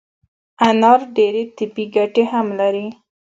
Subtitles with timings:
[0.67, 2.87] انار ډیري طبي ګټي هم لري